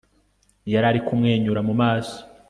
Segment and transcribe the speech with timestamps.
[0.71, 2.17] yarari kumwenyura mu maso